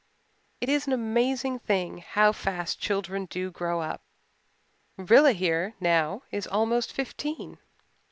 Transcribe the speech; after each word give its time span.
"It 0.61 0.67
is 0.67 0.87
an 0.87 0.93
amazing 0.93 1.59
thing 1.59 1.99
how 1.99 2.31
fast 2.31 2.79
children 2.79 3.25
do 3.25 3.51
grow 3.51 3.81
up. 3.81 4.01
Rilla 4.97 5.33
here, 5.33 5.75
now, 5.79 6.23
is 6.31 6.47
almost 6.47 6.91
fifteen." 6.91 7.59